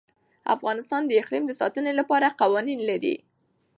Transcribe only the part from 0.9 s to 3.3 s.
د اقلیم د ساتنې لپاره قوانین لري.